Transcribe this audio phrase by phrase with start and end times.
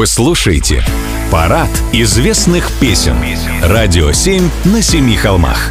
[0.00, 0.82] Вы слушаете
[1.30, 3.16] «Парад известных песен».
[3.62, 5.70] Радио 7 на семи холмах.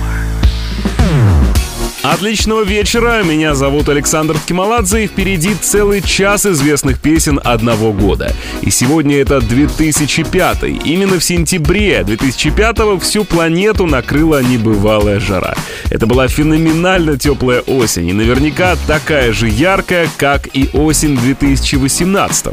[2.02, 8.34] Отличного вечера, меня зовут Александр Скималадзе, и впереди целый час известных песен одного года.
[8.62, 15.56] И сегодня это 2005 Именно в сентябре 2005 всю планету накрыла небывалая жара.
[15.90, 22.46] Это была феноменально теплая осень, и наверняка такая же яркая, как и осень 2018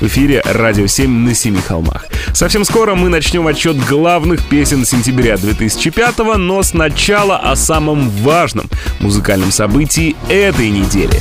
[0.00, 2.06] В эфире «Радио 7» на Семи холмах.
[2.34, 8.70] Совсем скоро мы начнем отчет главных песен сентября 2005 но сначала о самом важном—
[9.00, 11.20] музыкальном событии этой недели.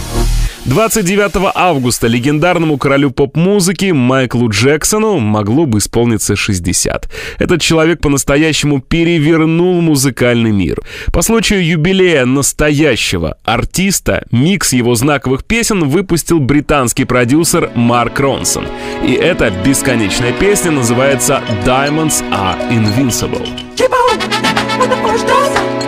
[0.66, 7.10] 29 августа легендарному королю поп-музыки Майклу Джексону могло бы исполниться 60.
[7.40, 10.80] Этот человек по-настоящему перевернул музыкальный мир.
[11.12, 18.68] По случаю юбилея настоящего артиста микс его знаковых песен выпустил британский продюсер Марк Ронсон.
[19.04, 23.48] И эта бесконечная песня называется «Diamonds are Invincible».
[23.76, 25.81] Keep on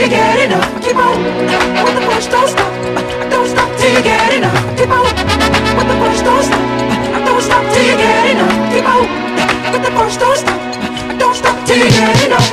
[0.00, 0.82] till you get enough.
[0.82, 1.22] Keep on
[1.84, 2.72] with the push, don't stop.
[3.30, 4.56] Don't stop till you get enough.
[4.78, 7.26] Keep on with the push, don't stop.
[7.26, 8.72] Don't stop till you get enough.
[8.72, 9.04] Keep on
[9.72, 11.18] with the push, don't stop.
[11.18, 12.49] Don't stop till you get enough.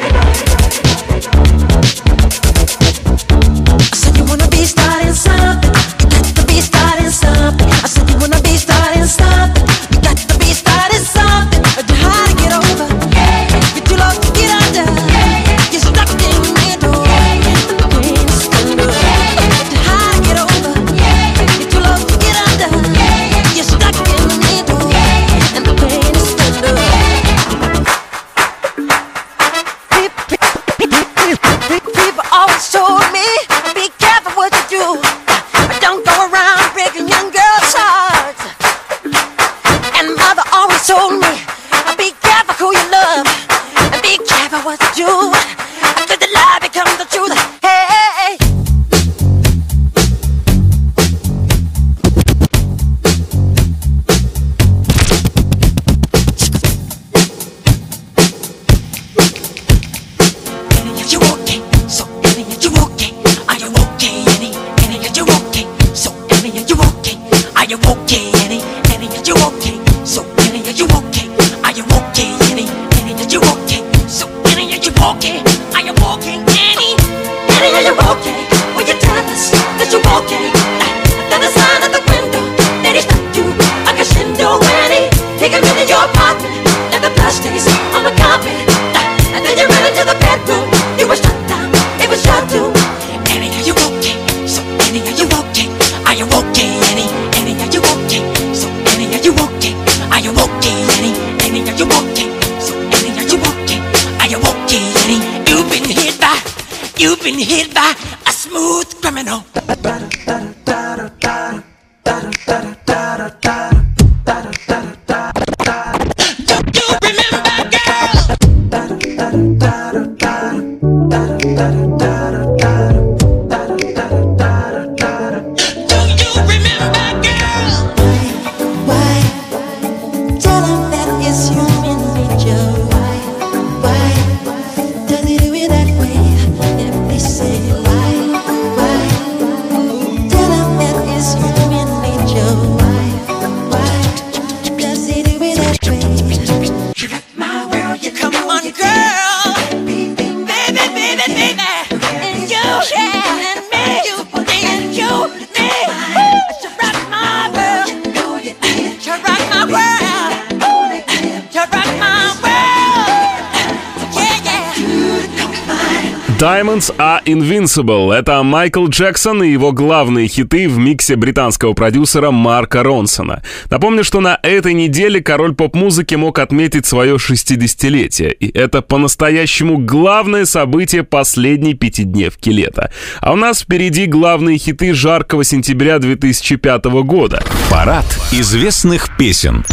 [167.28, 168.14] Invincible.
[168.14, 173.44] Это Майкл Джексон и его главные хиты в миксе британского продюсера Марка Ронсона.
[173.70, 178.32] Напомню, что на этой неделе король поп-музыки мог отметить свое 60-летие.
[178.32, 182.92] И это по-настоящему главное событие последней пятидневки лета.
[183.20, 187.44] А у нас впереди главные хиты жаркого сентября 2005 года.
[187.70, 189.66] Парад известных песен.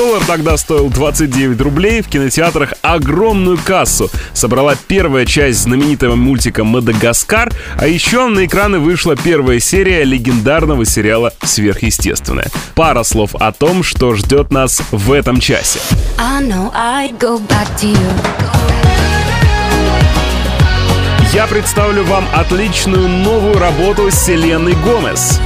[0.00, 7.52] Доллар тогда стоил 29 рублей, в кинотеатрах огромную кассу собрала первая часть знаменитого мультика «Мадагаскар»,
[7.76, 12.46] а еще на экраны вышла первая серия легендарного сериала «Сверхъестественное».
[12.74, 15.80] Пара слов о том, что ждет нас в этом часе.
[21.34, 25.38] Я представлю вам отличную новую работу Селены Гомес.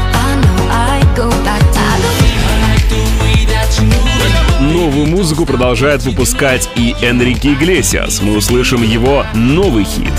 [4.65, 8.23] Новую музыку продолжает выпускать и Энрике Иглесиас.
[8.23, 10.13] Мы услышим его новый хит.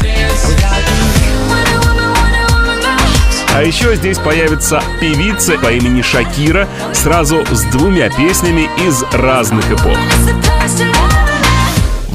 [3.53, 9.97] А еще здесь появится певица по имени Шакира сразу с двумя песнями из разных эпох.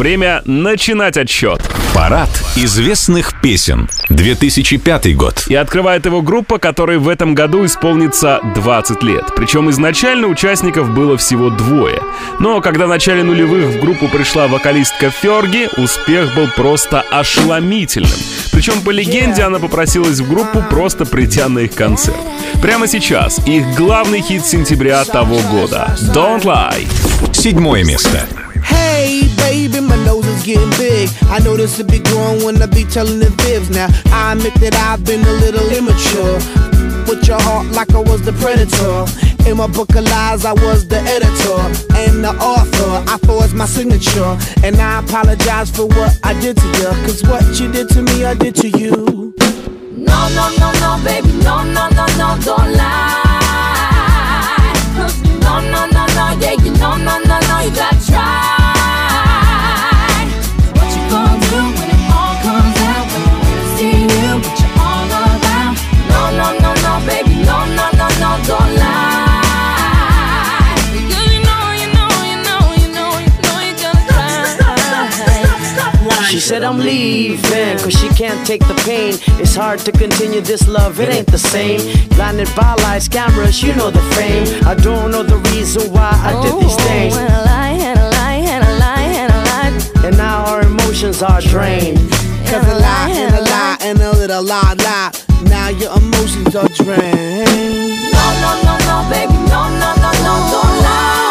[0.01, 1.61] Время начинать отсчет.
[1.95, 3.87] Парад известных песен.
[4.09, 5.45] 2005 год.
[5.49, 9.27] И открывает его группа, которой в этом году исполнится 20 лет.
[9.37, 12.01] Причем изначально участников было всего двое.
[12.39, 18.11] Но когда в начале нулевых в группу пришла вокалистка Ферги, успех был просто ошеломительным.
[18.53, 22.17] Причем по легенде она попросилась в группу просто придя на их концерт.
[22.63, 26.89] Прямо сейчас их главный хит сентября того года «Don't Lie».
[27.35, 28.27] Седьмое место.
[28.71, 31.09] Hey, baby, my nose is getting big.
[31.25, 33.71] I know this will be growing when I be telling the fibs.
[33.71, 36.39] Now, I admit that I've been a little immature.
[37.09, 39.07] With your heart like I was the predator.
[39.49, 41.61] In my book of lies, I was the editor
[41.97, 43.11] and the author.
[43.11, 44.39] I forged my signature.
[44.63, 46.91] And I apologize for what I did to you.
[47.05, 49.35] Cause what you did to me, I did to you.
[49.97, 53.27] No, no, no, no, baby, no, no, no, no, don't lie.
[55.41, 58.60] No, no, no, no, yeah, you know, no, no, no, you gotta try.
[76.39, 79.15] Said I'm leaving Cause she can't take the pain.
[79.41, 81.81] It's hard to continue this love, it ain't the same.
[82.11, 86.33] Blinded by lights, cameras, you know the fame I don't know the reason why I
[86.41, 87.17] did these oh, things.
[87.17, 90.07] and a lie, and a lie, and a lie, and a lie.
[90.07, 91.99] And now our emotions are drained.
[92.47, 95.11] Cause a lie, and a lie, and a little lie, lie.
[95.45, 97.91] Now your emotions are drained.
[98.15, 101.30] No, no, no, no, baby, no, no, no, no, don't lie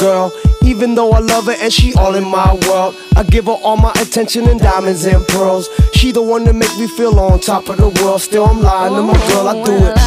[0.00, 3.76] Even though I love her and she all in my world, I give her all
[3.76, 5.68] my attention and diamonds and pearls.
[5.92, 8.22] She the one that make me feel on top of the world.
[8.22, 9.98] Still I'm lying to my girl, I do it.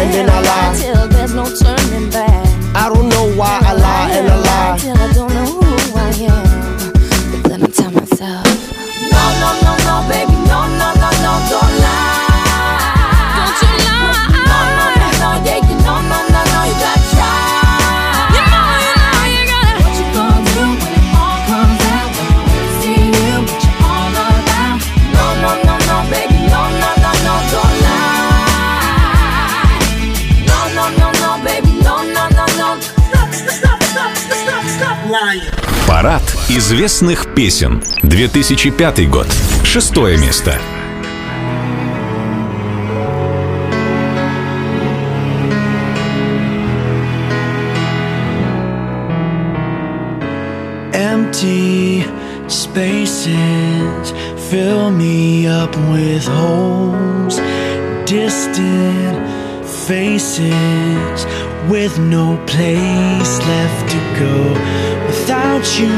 [0.00, 2.46] And then I lie till there's no turning back.
[2.74, 5.67] I don't know why I lie and I lie till I don't know
[36.58, 37.80] известных песен.
[38.02, 39.28] 2005 год.
[39.62, 40.58] Шестое место.
[50.92, 52.04] Empty
[52.48, 54.12] spaces
[54.50, 57.40] fill me up with holes.
[58.04, 59.16] Distant
[59.86, 61.24] faces
[61.70, 64.97] with no place left to go
[65.28, 65.92] without you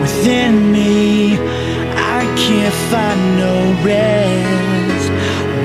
[0.00, 5.10] within me, I can't find no rest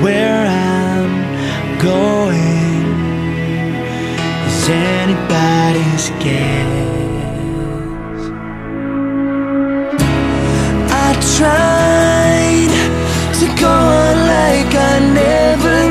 [0.02, 2.82] where I'm going.
[4.48, 6.72] Is anybody's guess?
[10.90, 11.08] I
[11.38, 12.72] tried
[13.38, 15.81] to go on like I never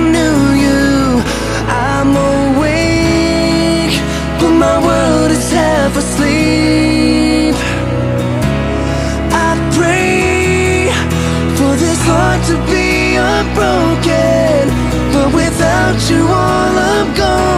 [16.10, 17.51] you all I'm going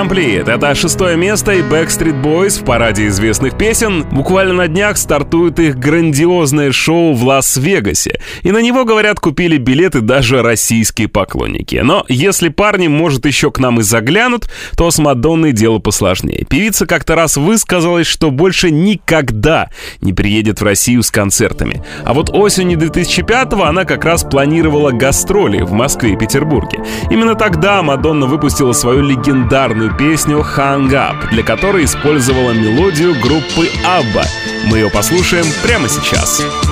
[0.00, 0.50] Incomplete.
[0.50, 4.04] Это шестое место и Backstreet Boys в параде известных песен.
[4.10, 8.20] Буквально на днях стартует их грандиозное шоу в Лас-Вегасе.
[8.42, 11.76] И на него, говорят, купили билеты даже российские поклонники.
[11.84, 16.46] Но если парни, может, еще к нам и заглянут, то с Мадонной дело посложнее.
[16.48, 19.68] Певица как-то раз высказалась, что больше никогда
[20.00, 21.84] не приедет в Россию с концертами.
[22.04, 26.78] А вот осенью 2005-го она как раз планировала гастроли в Москве и Петербурге.
[27.10, 34.24] Именно тогда Мадонна выпустила свою легендарную песню «Hang Up», для которой использовала мелодию группы ABBA.
[34.66, 36.40] Мы ее послушаем прямо сейчас.
[36.40, 36.69] Every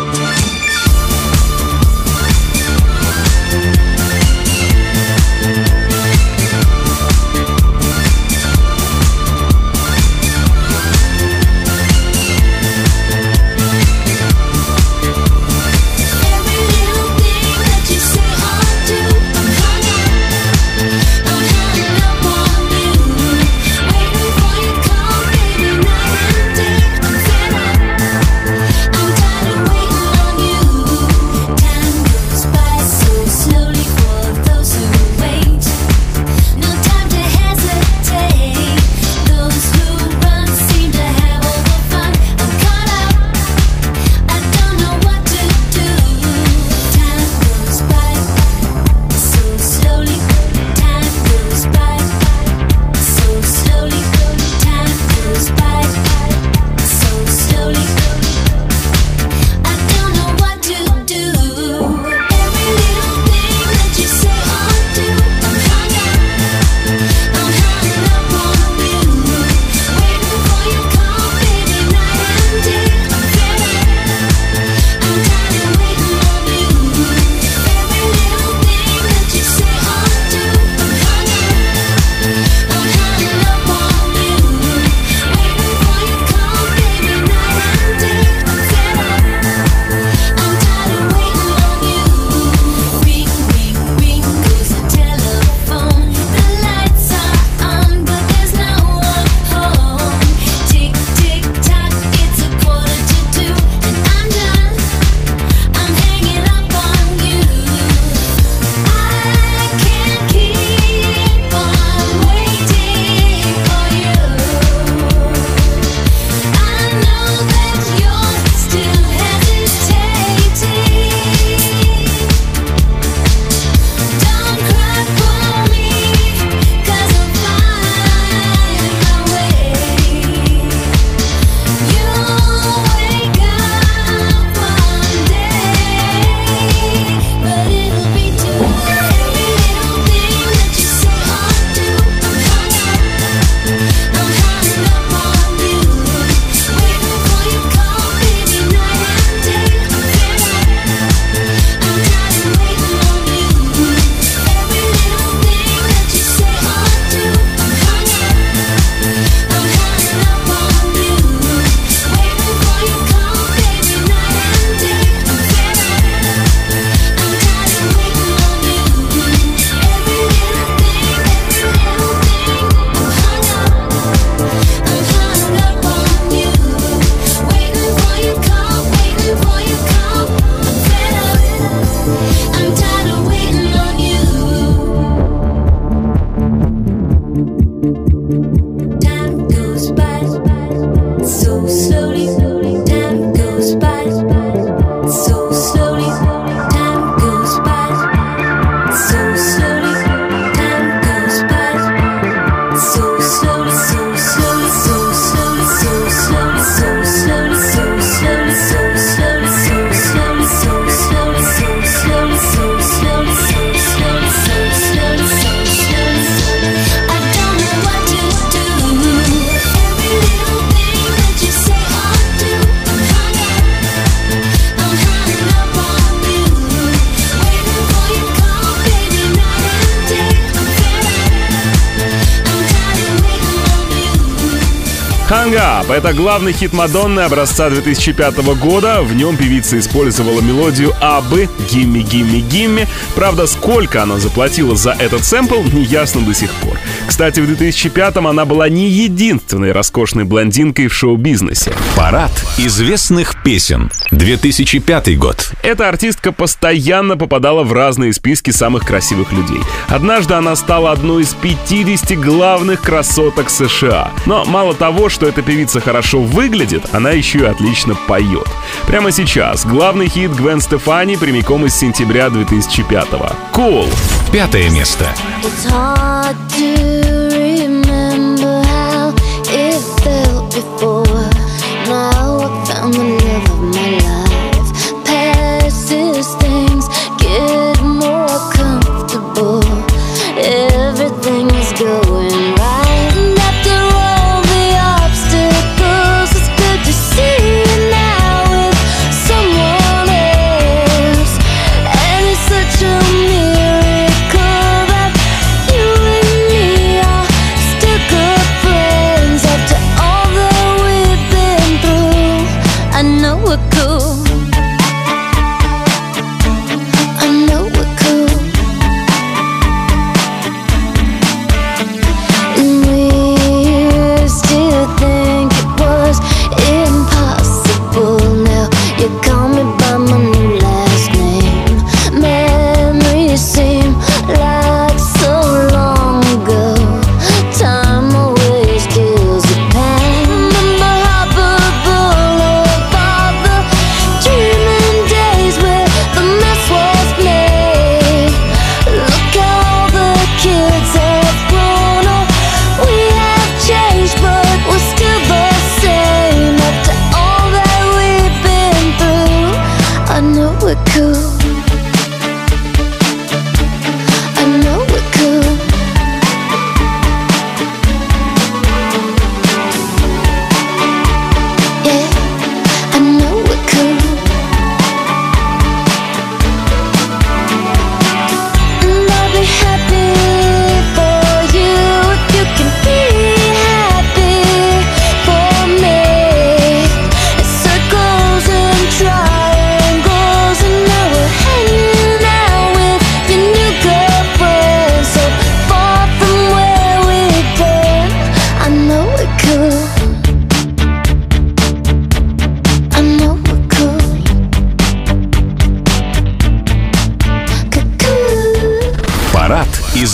[235.48, 235.90] Hang Up.
[235.90, 239.00] Это главный хит Мадонны образца 2005 года.
[239.02, 242.86] В нем певица использовала мелодию Абы «Гимми, гимми, гимми».
[243.14, 246.78] Правда, сколько она заплатила за этот сэмпл, неясно до сих пор.
[247.18, 251.72] Кстати, в 2005-м она была не единственной роскошной блондинкой в шоу-бизнесе.
[251.96, 253.90] Парад известных песен.
[254.12, 255.50] 2005 год.
[255.64, 259.58] Эта артистка постоянно попадала в разные списки самых красивых людей.
[259.88, 264.12] Однажды она стала одной из 50 главных красоток США.
[264.24, 268.46] Но мало того, что эта певица хорошо выглядит, она еще и отлично поет.
[268.86, 273.32] Прямо сейчас главный хит Гвен Стефани прямиком из сентября 2005-го.
[273.52, 273.92] Cool.
[274.30, 275.06] Пятое место.
[275.42, 275.66] It's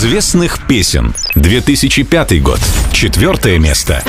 [0.05, 1.15] известных песен.
[1.33, 2.59] 2005 год.
[2.93, 4.03] Четвертое место.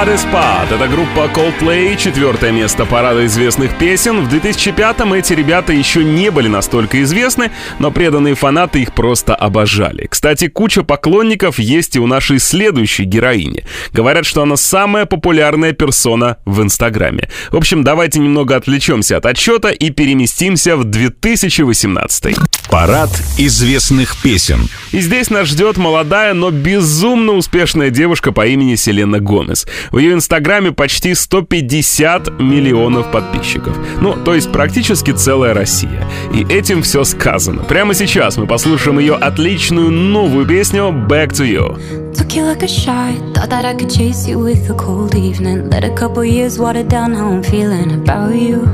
[0.00, 0.49] Spotify.
[0.80, 4.24] Это группа Coldplay, четвертое место парада известных песен.
[4.24, 10.06] В 2005-м эти ребята еще не были настолько известны, но преданные фанаты их просто обожали.
[10.08, 13.64] Кстати, куча поклонников есть и у нашей следующей героини.
[13.92, 17.28] Говорят, что она самая популярная персона в Инстаграме.
[17.50, 22.36] В общем, давайте немного отвлечемся от отчета и переместимся в 2018
[22.70, 24.68] Парад известных песен.
[24.92, 29.66] И здесь нас ждет молодая, но безумно успешная девушка по имени Селена Гомес.
[29.90, 33.76] В ее инстаграме почти 150 миллионов подписчиков.
[34.00, 36.06] Ну, то есть практически целая Россия.
[36.34, 37.62] И этим все сказано.
[37.64, 41.78] Прямо сейчас мы послушаем ее отличную новую песню «Back to You».
[42.14, 45.70] Took you like a shot, thought that I could chase you with a cold evening.
[45.70, 48.64] Let a couple years water down how I'm feeling about you.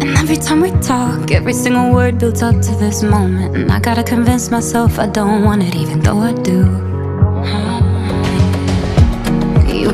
[0.00, 3.56] And every time we talk, every single word builds up to this moment.
[3.56, 6.86] And I gotta convince myself I don't want it, even though I do.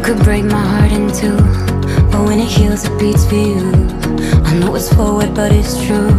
[0.03, 1.37] Could break my heart in two,
[2.11, 3.73] but when it heals, it beats for you.
[4.45, 6.11] I know it's forward, but it's true.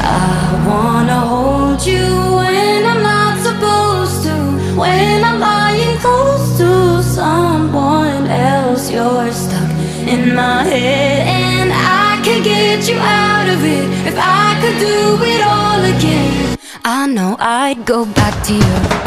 [0.00, 2.06] I wanna hold you
[2.38, 4.34] when I'm not supposed to.
[4.78, 9.70] When I'm lying close to someone else, you're stuck
[10.06, 15.18] in my head, and I could get you out of it if I could do
[15.32, 16.58] it all again.
[16.84, 19.06] I know I'd go back to you.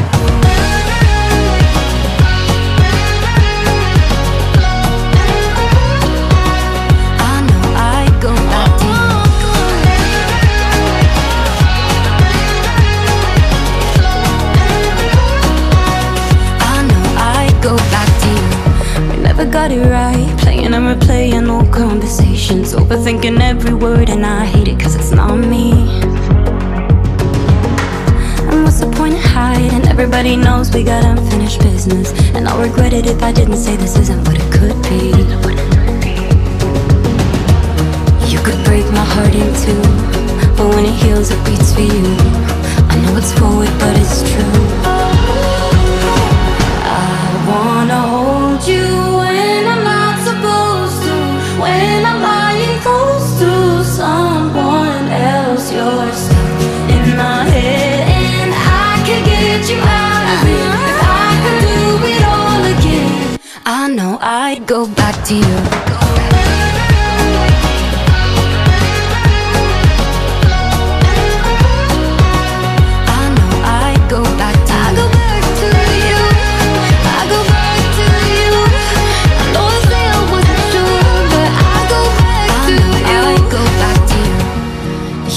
[19.59, 20.39] Got it right.
[20.39, 22.73] Playing and replaying old conversations.
[22.73, 25.71] Overthinking every word, and I hate it cause it's not me.
[28.49, 29.85] And what's the point of hiding?
[29.93, 32.07] Everybody knows we got unfinished business.
[32.35, 35.03] And I'll regret it if I didn't say this isn't what it could be.
[38.31, 39.83] You could break my heart in two.
[40.55, 42.07] But when it heals, it beats for you.
[42.91, 44.61] I know it's forward, but it's true.
[46.87, 47.03] I
[47.49, 49.18] wanna hold you
[64.65, 65.41] go back to you.
[65.41, 66.13] I go
[67.43, 68.09] back to you.
[73.11, 74.57] I know I go back
[75.59, 75.67] to
[76.05, 76.21] you.
[77.05, 78.05] I go back to
[78.35, 78.53] you.
[79.39, 80.19] I don't feel
[80.75, 80.87] you
[81.55, 82.87] I go back to you.
[83.05, 84.39] I go back to you.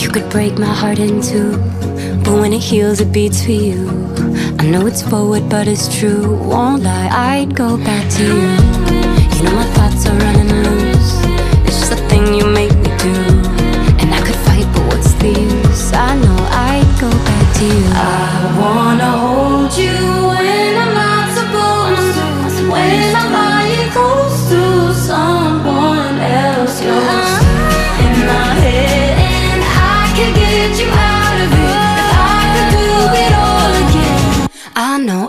[0.02, 1.52] You could break my heart in two,
[2.24, 3.88] but when it heals, it beats for you.
[4.62, 6.36] I know it's forward, but it's true.
[6.36, 8.52] Won't lie, I'd go back to you.
[9.34, 11.14] You know my thoughts are running loose.
[11.66, 13.12] It's just a thing you make me do.
[13.98, 15.92] And I could fight, but what's the use?
[15.92, 16.38] I know
[16.70, 17.86] I'd go back to you.
[17.90, 19.98] I wanna hold you
[20.30, 22.14] when I'm not supposed
[22.54, 22.70] to.
[22.70, 23.41] When I'm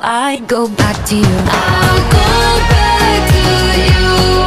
[0.05, 1.23] I go back to you.
[1.23, 3.39] I'll go back to
[3.87, 4.43] you.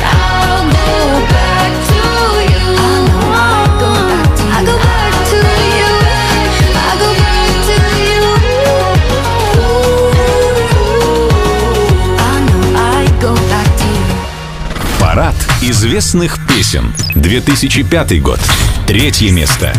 [0.00, 2.00] I'll go back to
[2.48, 2.72] you.
[2.80, 3.68] I know I'd
[4.64, 5.36] go back to
[5.76, 5.92] you.
[6.72, 7.04] I go back to you.
[7.04, 7.76] I go back to
[8.08, 8.24] you.
[12.16, 14.08] I know I'd go back to you.
[14.98, 16.94] Парад известных песен.
[17.14, 18.40] 2005 год.
[18.86, 19.74] Третье место.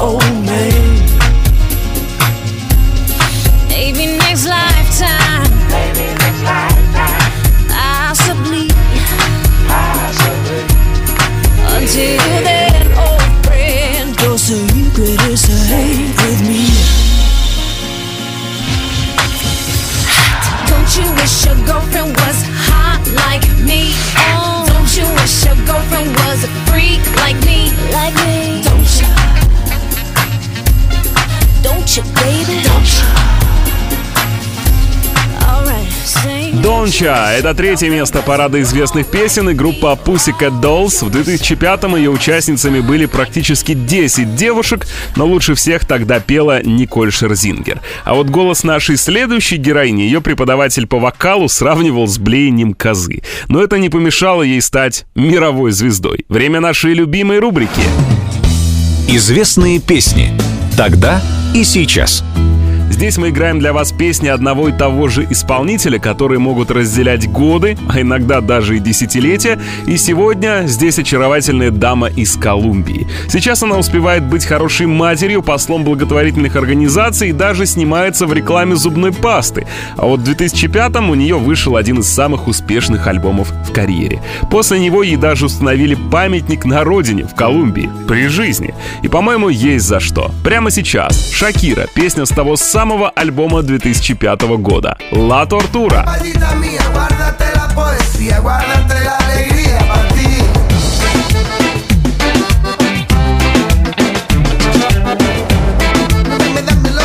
[0.00, 0.37] oh.
[36.88, 41.04] Донча— это третье место парада известных песен, и группа Pussycat Dolls.
[41.04, 47.82] В 2005-м ее участницами были практически 10 девушек, но лучше всех тогда пела Николь Шерзингер.
[48.04, 53.20] А вот голос нашей следующей героини ее преподаватель по вокалу сравнивал с блеянием козы.
[53.48, 56.24] Но это не помешало ей стать мировой звездой.
[56.30, 57.82] Время нашей любимой рубрики.
[59.08, 60.32] Известные песни.
[60.74, 61.20] Тогда
[61.54, 62.24] и сейчас.
[62.98, 67.78] Здесь мы играем для вас песни одного и того же исполнителя, которые могут разделять годы,
[67.88, 69.60] а иногда даже и десятилетия.
[69.86, 73.06] И сегодня здесь очаровательная дама из Колумбии.
[73.28, 79.12] Сейчас она успевает быть хорошей матерью, послом благотворительных организаций и даже снимается в рекламе зубной
[79.12, 79.68] пасты.
[79.96, 84.20] А вот в 2005-м у нее вышел один из самых успешных альбомов в карьере.
[84.50, 88.74] После него ей даже установили памятник на родине, в Колумбии, при жизни.
[89.04, 90.32] И, по-моему, есть за что.
[90.42, 96.03] Прямо сейчас Шакира, песня с того самого альбома 2005 года «Ла Тортура».
[96.05, 100.29] Maldita mía, guárdate la poesía, guárdate la alegría para ti.
[106.29, 107.01] Dame, dámelo.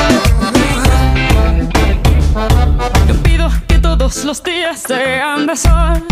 [3.09, 6.07] No pido que todos los días sean de sol.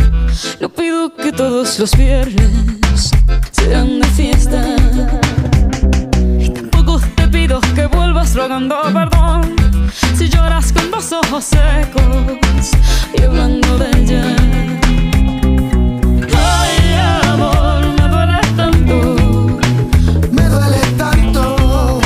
[0.60, 3.10] No pido que todos los viernes
[3.52, 4.60] sean de fiesta.
[6.38, 9.59] Y tampoco te pido que vuelvas rogando perdón.
[10.17, 12.71] Si lloras con los ojos secos
[13.17, 14.35] y hablando de ella.
[16.33, 16.93] Ay,
[17.27, 18.95] amor, me duele tanto
[20.31, 21.99] Me duele tanto.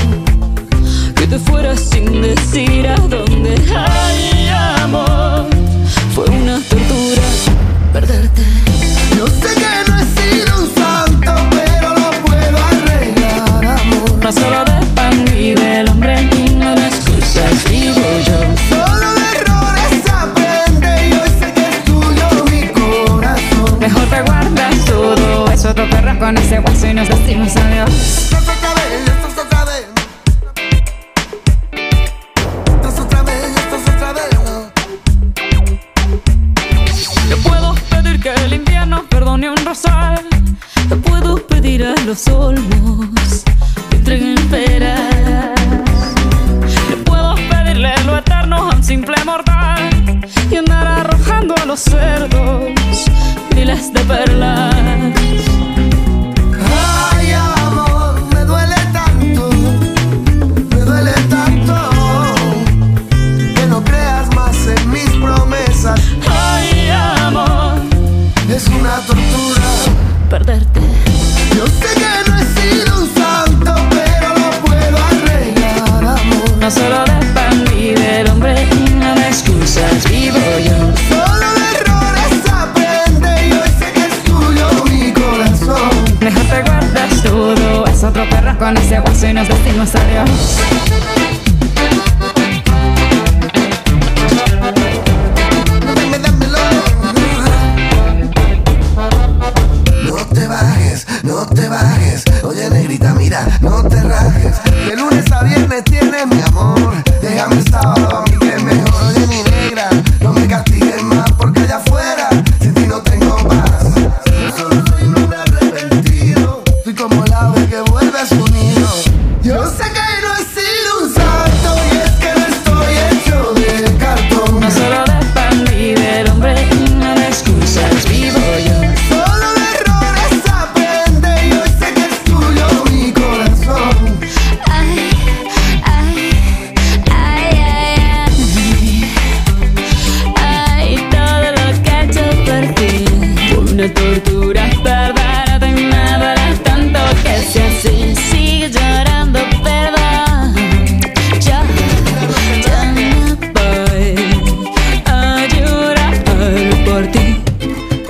[1.16, 3.56] que te fueras sin decir a dónde.
[3.76, 4.50] Ay,
[4.84, 5.25] amor,
[26.20, 28.25] con ese hueso y nos decimos adiós.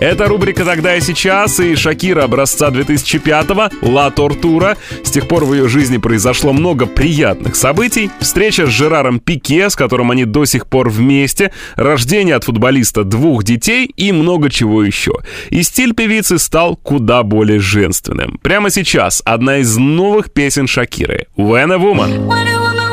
[0.05, 4.77] Это рубрика «Тогда и сейчас» и Шакира образца 2005-го «Ла Тортура».
[5.03, 8.11] С тех пор в ее жизни произошло много приятных событий.
[8.19, 13.43] Встреча с Жераром Пике, с которым они до сих пор вместе, рождение от футболиста двух
[13.43, 15.13] детей и много чего еще.
[15.49, 18.37] И стиль певицы стал куда более женственным.
[18.43, 22.27] Прямо сейчас одна из новых песен Шакиры «When a Woman».
[22.27, 22.84] When a woman,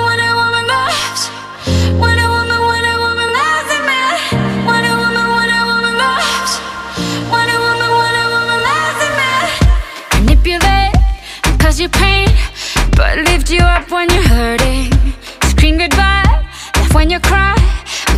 [11.83, 12.29] and cause you pain,
[12.97, 14.93] but lift you up when you're hurting.
[15.51, 16.45] Scream goodbye,
[16.77, 17.57] laugh when you cry,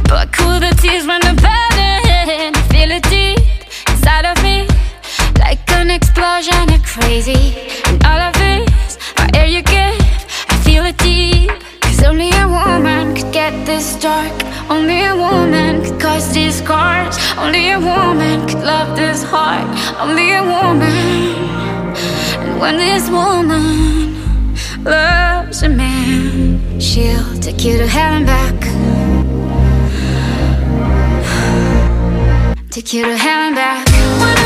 [0.08, 2.54] but cool the tears when the burden.
[2.70, 3.38] Feel it deep
[3.88, 4.66] inside of me,
[5.38, 7.54] like an explosion of crazy.
[7.86, 10.00] And all of this, my air you give,
[10.48, 11.50] I feel it deep.
[11.80, 14.32] Cause only a woman could get this dark.
[14.68, 17.16] Only a woman could cause these scars.
[17.38, 19.66] Only a woman could love this hard.
[20.00, 21.83] Only a woman.
[22.64, 24.14] When this woman
[24.84, 28.58] loves a man, she'll take you to heaven back.
[32.70, 34.43] Take you to heaven back.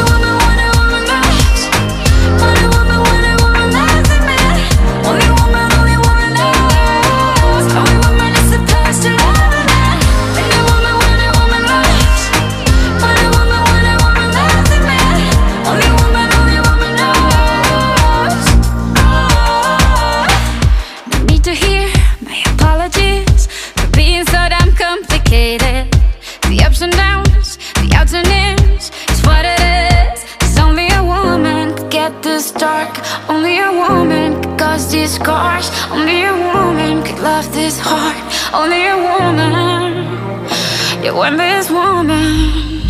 [41.19, 42.81] When this woman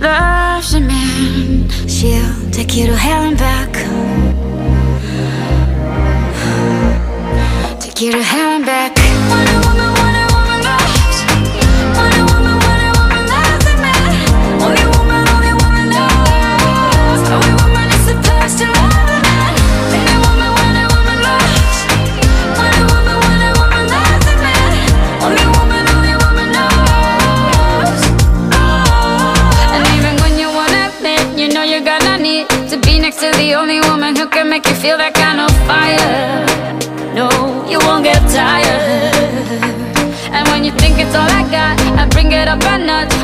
[0.00, 3.72] loves a man, she'll take you to hell and back.
[7.80, 8.49] Take you to hell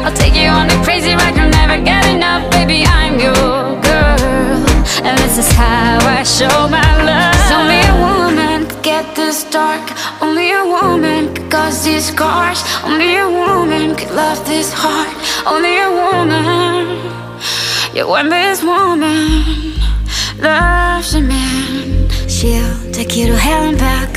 [0.07, 2.48] I'll take you on a crazy ride, you'll never get enough.
[2.52, 4.62] Baby, I'm your girl.
[5.02, 7.34] And this is how I show my love.
[7.50, 9.82] only a woman could get this dark.
[10.22, 12.62] Only a woman could cause these scars.
[12.84, 15.11] Only a woman could love this hard.
[15.44, 16.86] Only a woman.
[17.92, 19.74] Yeah, when this woman
[20.38, 24.12] loves a man, she'll take you to hell and back.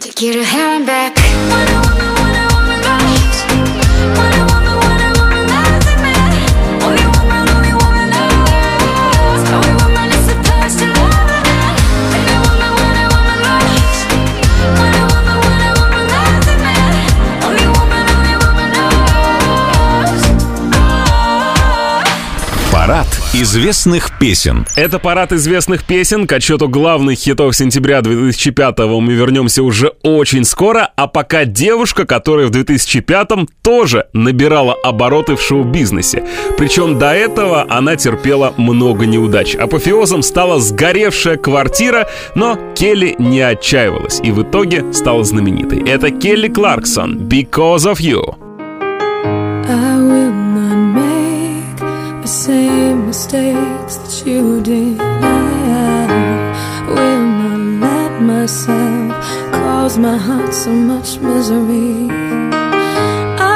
[0.00, 1.15] Take you to hell and back.
[23.42, 24.66] Известных песен.
[24.76, 26.26] Это парад известных песен.
[26.26, 30.90] К отчету главных хитов сентября 2005-го мы вернемся уже очень скоро.
[30.96, 36.24] А пока девушка, которая в 2005-м тоже набирала обороты в шоу-бизнесе.
[36.56, 39.54] Причем до этого она терпела много неудач.
[39.54, 45.86] Апофеозом стала сгоревшая квартира, но Келли не отчаивалась и в итоге стала знаменитой.
[45.86, 48.36] Это Келли Кларксон «Because of You».
[49.68, 50.25] I will
[52.26, 54.98] the same mistakes that you did.
[55.00, 56.08] I
[56.88, 59.12] will not let myself
[59.52, 62.10] cause my heart so much misery.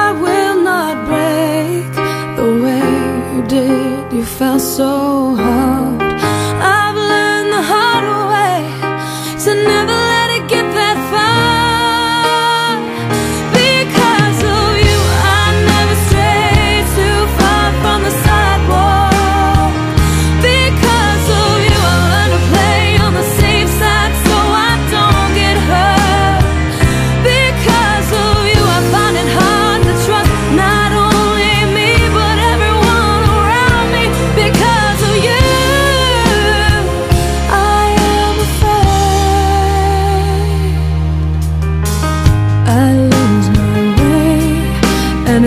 [0.05, 1.91] I will not break
[2.39, 2.87] the way
[3.35, 4.13] you did.
[4.13, 6.00] You felt so hard.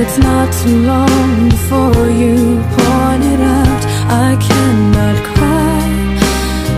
[0.03, 2.35] It's not too long before you
[2.75, 3.83] point it out.
[4.27, 5.81] I cannot cry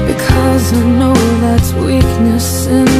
[0.05, 2.94] because I know that's weakness in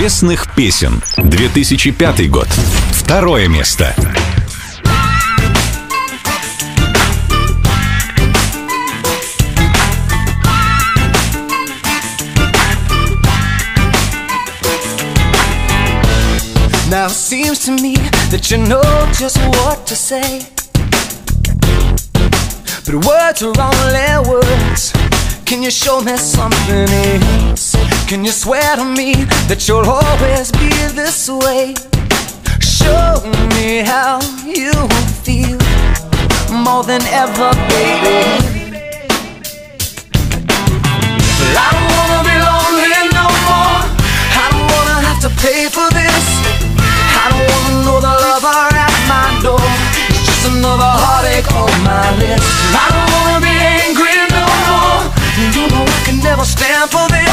[0.00, 1.02] известных песен.
[1.16, 2.48] 2005 год.
[2.92, 3.94] Второе место.
[16.88, 17.96] Now it seems to me
[18.30, 18.80] that you know
[19.18, 20.46] just what to say.
[22.86, 24.94] But words are only words.
[25.44, 27.69] Can you show me something else?
[28.10, 29.14] Can you swear to me
[29.46, 30.66] that you'll always be
[30.98, 31.78] this way?
[32.58, 33.22] Show
[33.54, 34.74] me how you
[35.22, 35.54] feel
[36.50, 38.18] more than ever, baby.
[41.54, 43.78] I don't wanna be lonely no more.
[43.78, 46.26] I don't wanna have to pay for this.
[47.14, 49.62] I don't wanna know the lover at my door.
[50.10, 52.42] It's just another heartache on my list.
[52.74, 54.98] I don't wanna be angry no more.
[55.54, 57.29] You know I can never stand for this.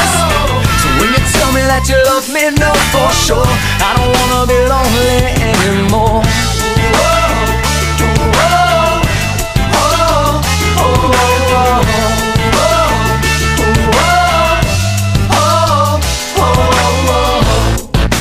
[1.58, 3.52] Me that you love me, know for sure.
[3.82, 5.18] I don't wanna be lonely
[5.50, 6.22] anymore.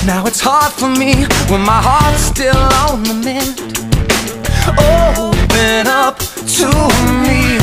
[0.06, 1.12] Now it's hard for me
[1.52, 3.56] when my heart's still on the mend.
[4.80, 6.18] Open up
[6.58, 6.68] to
[7.24, 7.60] me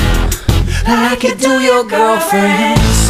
[0.86, 3.03] like you do your girlfriends.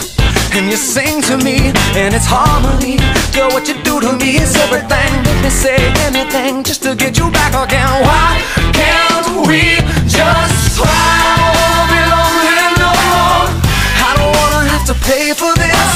[0.56, 3.02] And you sing to me, and it's harmony.
[3.34, 5.10] Girl, what you do to me is everything.
[5.26, 5.74] Make me say
[6.06, 7.90] anything just to get you back again.
[8.06, 8.38] Why
[8.70, 10.86] can't we just try?
[10.86, 13.50] I wanna be lonely no more.
[13.98, 15.90] I don't wanna have to pay for this.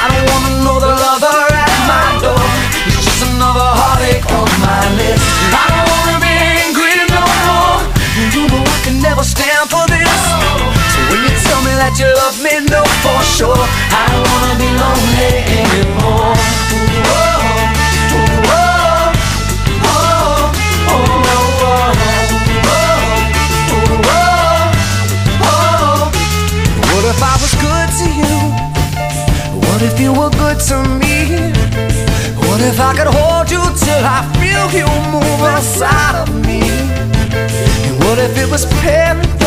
[0.00, 2.48] I don't wanna know the lover at my door.
[2.88, 5.28] It's just another heartache on my list.
[5.52, 7.84] I don't wanna be angry no more.
[8.32, 10.20] You know I can never stand for this.
[10.88, 12.87] So when you tell me that you love me, for
[13.38, 15.30] sure I don't wanna be lonely
[15.62, 16.34] anymore.
[26.90, 28.34] What if I was good to you?
[29.66, 31.16] What if you were good to me?
[32.42, 36.60] What if I could hold you till I feel you move inside of me?
[37.86, 39.37] And what if it was paradise?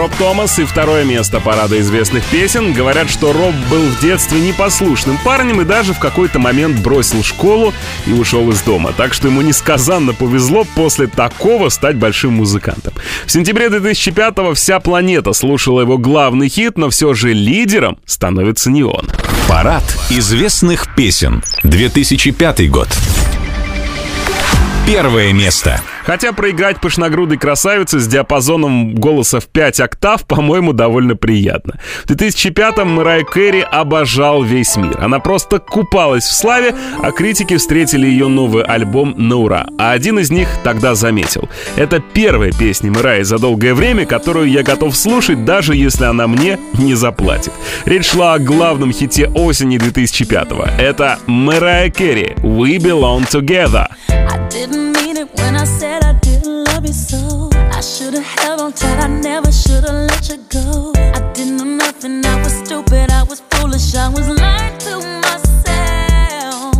[0.00, 2.72] Роб Томас и второе место парада известных песен.
[2.72, 7.74] Говорят, что Роб был в детстве непослушным парнем и даже в какой-то момент бросил школу
[8.06, 8.94] и ушел из дома.
[8.96, 12.94] Так что ему несказанно повезло после такого стать большим музыкантом.
[13.26, 18.82] В сентябре 2005-го вся планета слушала его главный хит, но все же лидером становится не
[18.82, 19.06] он.
[19.50, 21.44] Парад известных песен.
[21.62, 22.88] 2005 год.
[24.92, 25.80] Первое место.
[26.04, 31.78] Хотя проиграть пышногрудой красавице с диапазоном голоса в 5 октав, по-моему, довольно приятно.
[32.06, 34.98] В 2005-м Мэрайя Кэрри обожал весь мир.
[35.00, 39.68] Она просто купалась в славе, а критики встретили ее новый альбом на ура.
[39.78, 41.48] А один из них тогда заметил.
[41.76, 46.58] Это первая песня Мэрайи за долгое время, которую я готов слушать, даже если она мне
[46.74, 47.52] не заплатит.
[47.84, 50.64] Речь шла о главном хите осени 2005-го.
[50.82, 53.86] Это Мэрайя Кэрри «We Belong Together».
[54.08, 57.50] I didn't mean it when I said I didn't love you so.
[57.52, 60.92] I should've held on tight, I never should've let you go.
[60.96, 66.74] I didn't know nothing, I was stupid, I was foolish, I was lying to myself.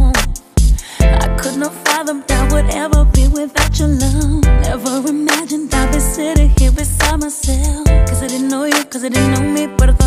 [1.01, 4.45] I could not fathom that would ever be without your love.
[4.63, 7.87] Never imagined I'd be sitting here beside myself.
[8.09, 10.00] Cause I didn't know you, cause I didn't know me, but I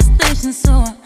[0.00, 0.99] the station, so I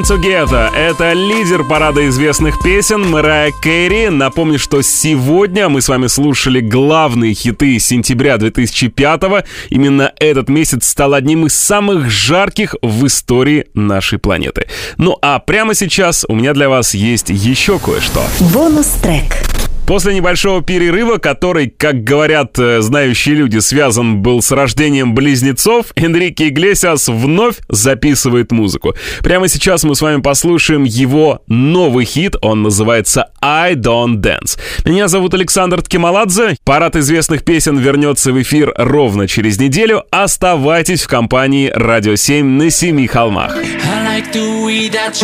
[0.00, 0.74] Belong Together.
[0.74, 4.08] Это лидер парада известных песен Мэрайя Кэрри.
[4.08, 9.44] Напомню, что сегодня мы с вами слушали главные хиты сентября 2005 -го.
[9.70, 14.66] Именно этот месяц стал одним из самых жарких в истории нашей планеты.
[14.96, 18.22] Ну а прямо сейчас у меня для вас есть еще кое-что.
[18.52, 19.69] Бонус-трек.
[19.90, 26.46] После небольшого перерыва, который, как говорят э, знающие люди, связан был с рождением близнецов, Энрике
[26.46, 28.94] Иглесиас вновь записывает музыку.
[29.24, 34.60] Прямо сейчас мы с вами послушаем его новый хит, он называется «I Don't Dance».
[34.84, 40.04] Меня зовут Александр Ткемаладзе, парад известных песен вернется в эфир ровно через неделю.
[40.12, 43.56] Оставайтесь в компании «Радио 7» на Семи холмах.
[43.56, 45.16] Like the way that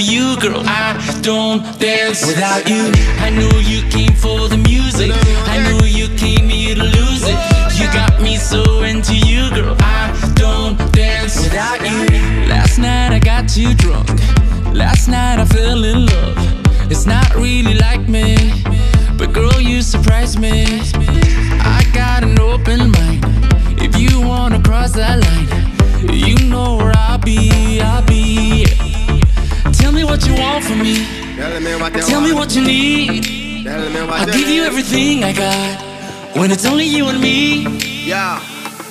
[0.00, 0.62] you, girl.
[0.66, 2.92] I don't dance without you.
[3.18, 5.10] I know you came for the music.
[5.46, 7.38] I know you came here to lose it.
[7.78, 9.76] You got me so into you, girl.
[9.80, 12.06] I don't dance without you.
[12.48, 14.08] Last night I got too drunk.
[14.74, 16.90] Last night I fell in love.
[16.90, 18.36] It's not really like me,
[19.16, 20.64] but girl, you surprised me.
[20.94, 23.24] I got an open mind.
[23.80, 27.80] If you wanna cross that line, you know where I'll be.
[27.80, 28.95] I'll be.
[29.86, 31.06] Tell me what you want from me.
[31.36, 33.68] Tell me what you need.
[33.68, 36.36] I'll give you everything I got.
[36.36, 37.78] When it's only you and me.
[38.04, 38.42] Yeah.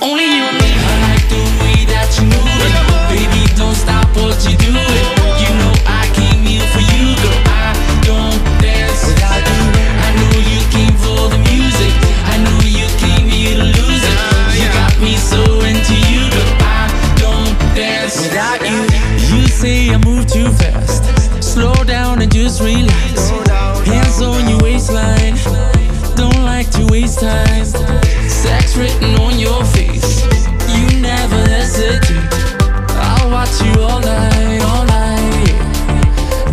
[0.02, 0.72] Only you and me.
[0.72, 2.80] I like the way that you move it.
[3.12, 5.14] Baby, don't stop what you doing.
[26.96, 27.66] Waste time.
[28.30, 30.24] Sex written on your face.
[30.72, 32.24] You never hesitate.
[33.08, 35.56] I'll watch you all night, all night.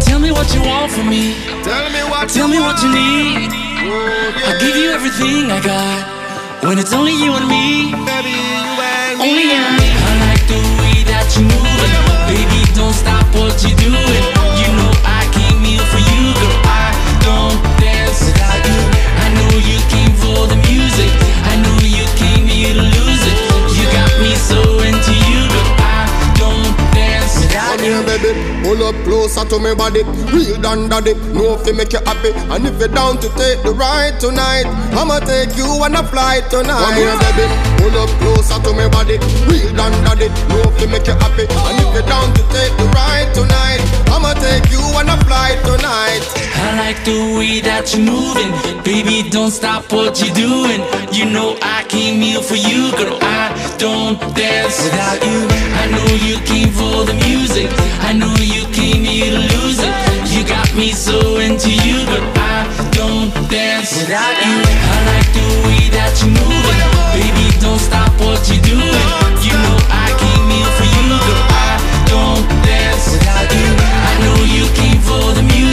[0.07, 1.25] Tell me what you want from me.
[1.63, 2.99] Tell me what Tell you me what you want.
[2.99, 3.51] need.
[3.87, 5.99] Oh, I'll give you everything I got.
[6.67, 7.95] When it's only you and me.
[8.11, 9.27] Baby, you and me.
[9.27, 9.89] Only you and me.
[10.09, 11.95] I like the way that you move it.
[12.31, 14.62] Baby, don't stop what you're doing.
[28.19, 28.33] Baby.
[28.63, 30.03] Pull up closer to me body.
[30.33, 31.13] Real down daddy.
[31.13, 32.33] If you make you happy.
[32.53, 36.51] And if you're down to take the ride tonight, I'ma take you on a flight
[36.51, 36.77] tonight.
[36.77, 37.47] Come here, baby.
[37.81, 39.17] Pull up closer to me body.
[39.49, 40.29] Real down daddy.
[40.29, 41.47] If you make you happy.
[41.49, 43.81] And if you're down to take the ride tonight,
[44.23, 46.23] I'ma take you on a flight tonight.
[46.55, 48.55] I like the way that you're moving.
[48.87, 50.79] Baby, don't stop what you're doing.
[51.11, 53.19] You know I came here for you, girl.
[53.19, 53.51] I
[53.83, 55.43] don't dance without you.
[55.75, 57.67] I know you came for the music.
[58.07, 59.91] I know you came here to lose it.
[60.31, 62.23] You got me so into you, girl.
[62.39, 62.63] I
[62.95, 64.55] don't dance without you.
[64.63, 66.83] I like the way that you're moving.
[67.11, 69.03] Baby, don't stop what you're doing.
[69.43, 71.43] You know I came here for you, girl.
[71.59, 71.75] I
[72.07, 73.72] don't dance without you
[75.13, 75.72] for the music.